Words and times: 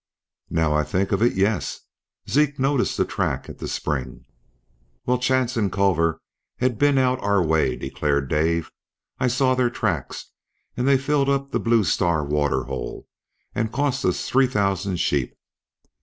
"Now 0.49 0.73
I 0.73 0.83
think 0.83 1.11
of 1.11 1.21
it, 1.21 1.33
yes. 1.35 1.81
Zeke 2.27 2.57
noticed 2.57 2.97
the 2.97 3.05
track 3.05 3.47
at 3.47 3.59
the 3.59 3.67
spring." 3.67 4.25
"Well, 5.05 5.19
Chance 5.19 5.57
and 5.57 5.71
Culver 5.71 6.19
had 6.57 6.79
been 6.79 6.97
out 6.97 7.21
our 7.21 7.39
way," 7.45 7.75
declared 7.75 8.27
Dave. 8.27 8.71
"I 9.19 9.27
saw 9.27 9.53
their 9.53 9.69
tracks, 9.69 10.31
and 10.75 10.87
they 10.87 10.97
filled 10.97 11.29
up 11.29 11.51
the 11.51 11.59
Blue 11.59 11.83
Star 11.83 12.23
waterhole 12.25 13.07
and 13.53 13.71
cost 13.71 14.03
us 14.03 14.27
three 14.27 14.47
thousand 14.47 14.97
sheep." 14.99 15.35